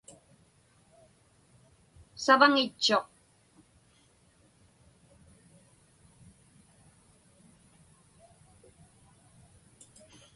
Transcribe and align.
Savaŋitchuq. 2.23 3.05